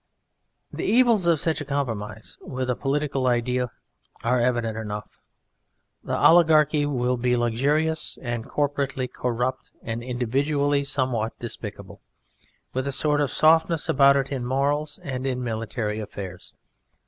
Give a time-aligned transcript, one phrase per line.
[0.73, 3.69] The evils of such a compromise with a political idea
[4.23, 5.19] are evident enough.
[6.03, 12.01] The oligarchy will be luxurious and corporately corrupt, and individually somewhat despicable,
[12.73, 16.51] with a sort of softness about it in morals and in military affairs.